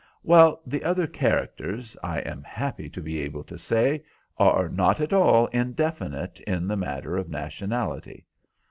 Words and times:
"Well, 0.23 0.63
the 0.65 0.83
other 0.83 1.05
characters, 1.05 1.95
I 2.01 2.21
am 2.21 2.41
happy 2.41 2.89
to 2.89 3.01
be 3.03 3.19
able 3.19 3.43
to 3.43 3.55
say, 3.55 4.03
are 4.39 4.67
not 4.67 4.99
at 4.99 5.13
all 5.13 5.45
indefinite 5.53 6.39
in 6.47 6.67
the 6.67 6.75
matter 6.75 7.17
of 7.17 7.29
nationality. 7.29 8.25